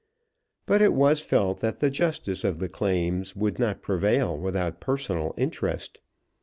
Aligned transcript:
But 0.65 0.81
it 0.81 0.93
was 0.93 1.21
felt 1.21 1.59
that 1.59 1.79
the 1.79 1.91
justice 1.91 2.43
of 2.43 2.57
the 2.57 2.67
claims 2.67 3.35
would 3.35 3.59
not 3.59 3.83
prevail 3.83 4.35
without 4.35 4.79
personal 4.81 5.35
interest. 5.37 5.99